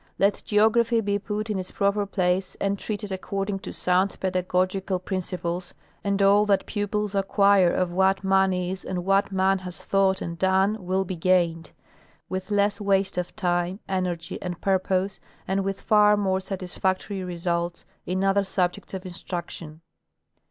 Let 0.17 0.41
geography 0.45 0.99
be 0.99 1.19
put 1.19 1.47
in 1.51 1.59
its 1.59 1.69
proper 1.69 2.07
place 2.07 2.55
and 2.59 2.79
treated 2.79 3.11
ac 3.11 3.19
cording 3.19 3.59
to 3.59 3.71
sound 3.71 4.19
pedagogical 4.19 4.97
principles, 4.97 5.75
and 6.03 6.19
all 6.23 6.43
that 6.47 6.65
pupils 6.65 7.13
acquire 7.13 7.71
of 7.71 7.91
what 7.91 8.23
man 8.23 8.51
is 8.51 8.83
and 8.83 9.05
what 9.05 9.31
man 9.31 9.59
has 9.59 9.79
thought 9.79 10.19
and 10.19 10.39
done 10.39 10.83
will 10.83 11.05
be 11.05 11.15
gained, 11.15 11.69
with 12.29 12.49
less 12.49 12.81
waste 12.81 13.19
of 13.19 13.35
time, 13.35 13.79
energy 13.87 14.41
and 14.41 14.59
purpose 14.59 15.19
and 15.47 15.63
with 15.63 15.79
far 15.79 16.17
more 16.17 16.39
satisfactory 16.39 17.23
results, 17.23 17.85
in 18.07 18.23
other 18.23 18.43
subjects 18.43 18.95
of 18.95 19.05
instruction. 19.05 19.81